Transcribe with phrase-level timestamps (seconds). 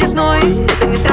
[0.00, 1.09] новизной Это не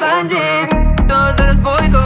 [0.00, 0.68] bandit
[1.08, 1.97] it eles boy